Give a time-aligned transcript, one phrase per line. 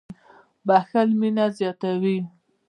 [0.67, 2.17] •بښل مینه زیاتوي.